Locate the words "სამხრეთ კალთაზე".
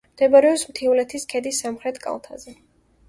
1.67-2.57